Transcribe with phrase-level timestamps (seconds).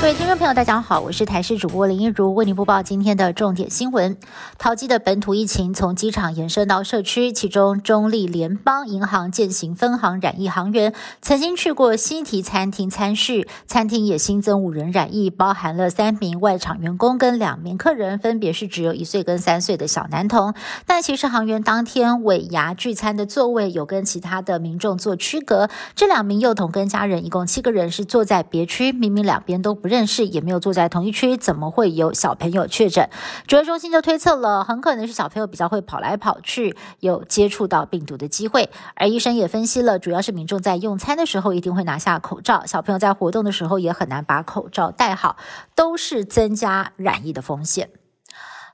[0.00, 4.16] 各位听众朋友，大家好，我是台视主播林一如，为您播报今天的重点新闻。
[4.56, 20.54] 淘机的本土疫情从机场延伸到社区，其中中立联邦银行践行分行染疫行员曾经去过西提餐厅餐叙，餐厅也新增五人染疫，包含了三名外场员工跟两名客人，分别是只有一岁跟三岁的小男童。
[20.86, 30.30] 但其实行员当天尾牙聚餐的座位有跟其他的民众做区隔，这两名幼童跟家人一共七个人是坐在别区，明明两边都不认识。
[30.30, 33.10] 也没有坐在同一区，怎么会有小朋友确诊？
[33.48, 38.70] 指挥中心就推测了，很可能是小朋友比较会跑来跑去，有接触到病毒的机会。
[38.94, 45.36] 而医生也分析了，主要是民众在用餐的时候一定会拿下口罩，小朋友在活动的时候也很难把口罩戴好，
[45.74, 47.90] 都是增加染疫的风险。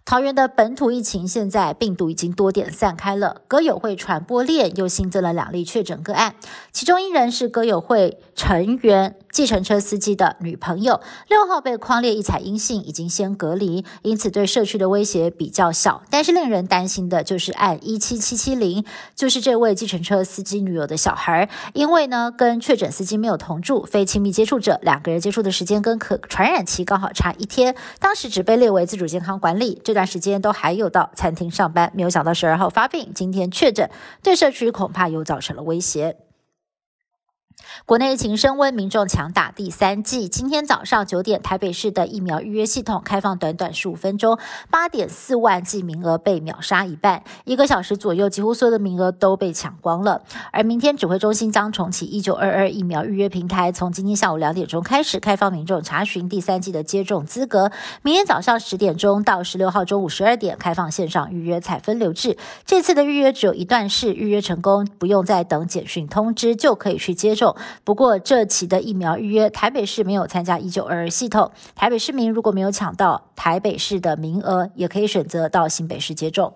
[0.05, 6.37] 桃园的本土疫情现在病毒已经多点散开了，歌友会传播链又新增了两例确诊个案，
[6.71, 9.17] 其中一人是歌友会成员。
[9.37, 16.03] 计程车司机的女朋友六号被框列一采阴性，已经先隔离，因此对社区的威胁比较小。
[16.09, 18.83] 但是令人担心的就是按一七七七零，
[19.15, 33.91] 就是这位计程车司机女友的小孩，因为呢跟确诊司机没有同住，非亲密接触者，两个人接触的时间跟可传染期刚好差一天，当时只被列为自主健康管理，这段时间都还有到餐厅上班，没有想到十二号发病，今天确诊，
[34.23, 36.26] 对社区恐怕又造成了威胁。
[37.85, 40.29] 国内疫情升温，民众强打第三剂。
[40.29, 44.39] 今天早上九点，台北市的疫苗预约系统开放，短短十五分钟，
[44.71, 50.23] 八点四万剂名额被秒杀一半，一个小时左右，几乎所有的名额都被抢光了。
[50.53, 57.71] 而明天指挥中心将重启一九二二疫苗预约平台，从今天下午两点钟开始开放民众查询第三剂的接种资格。
[58.03, 62.37] 明天早上十点钟到十六号中午十二点开放线上预约采分流制。
[62.65, 67.56] 这次的预约只有一段式，预约成功不用再等简讯通知就可以去接种。
[67.85, 71.51] 不过，这期的疫苗预约，台北市没有参加一九二二系统。
[71.75, 76.55] 台北市民如果没有抢到台北市的名额，也可以选择到新北市接种。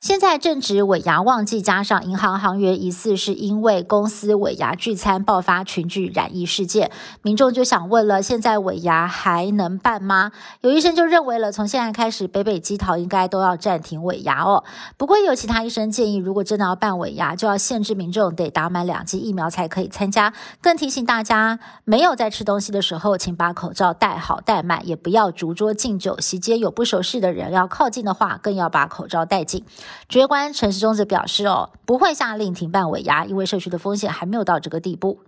[0.00, 6.92] 现在正值尾牙旺季，加上银行行员疑似是因为公司尾牙聚餐爆发群聚染疫事件，
[7.22, 10.30] 民众就想问了：现在尾牙还能办吗？
[10.60, 14.62] 有医生就认为了，从现在开始，北北基桃应该都要暂停尾牙哦。
[14.96, 20.32] 不过有其他医生建议，如果真的要办尾牙，就要限制民众得打满两剂疫苗才可以参加。
[20.62, 26.20] 更提醒大家，没有在吃东西的时候，请把口罩戴好戴满，也不要逐桌敬酒。
[26.20, 29.64] 席间有不熟识的人要靠近的话，更要把口罩戴紧。
[30.08, 35.20] 指挥官陈时中则表示：“哦，不会下令停办尾牙，因为社区的风险还没有到这个地步。”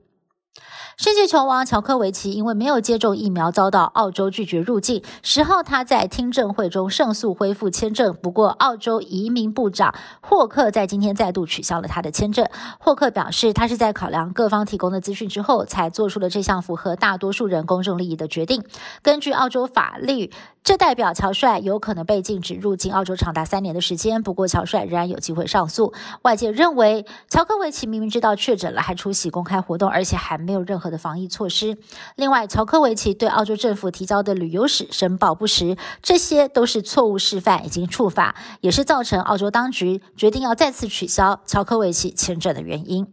[0.96, 5.02] 世界球王乔科维奇因为没有接种疫苗，遭到澳洲拒绝入境。
[5.22, 8.14] 十号他在听证会中胜诉，恢复签证。
[8.20, 12.46] 不过，澳洲移民部长霍克在今天再度取消了他的签证。
[12.78, 18.62] 霍克表示，他是在考量各方提供的资讯之后，才做出了这项符合大多数人公众利益的决定。
[19.00, 20.30] 根据澳洲法律，
[20.62, 24.22] 这代表乔帅有可能被禁止入境澳洲长达三年的时间。
[24.22, 25.94] 不过，乔帅仍然有机会上诉。
[26.22, 30.90] 外界认为，乔科维奇明明知道确诊了，还出席公开活动，而且还没有任何。
[30.90, 31.78] 的防疫措施。
[32.16, 43.06] 另外，乔科维奇对澳洲政府提交的旅游史申报不实，这些都是错误示范，已经触法，也是造成澳洲当局决定要再次取消乔科维奇签证的原因。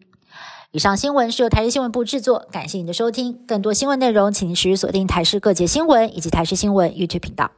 [0.72, 3.46] 以上新闻是由台视新闻部制作，感谢您的收听。
[3.48, 7.52] 更多新闻内容，请您持续锁定台视各界新闻以及台视新闻 YouTube 频道。